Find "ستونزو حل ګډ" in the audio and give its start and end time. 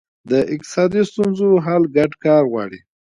1.11-2.11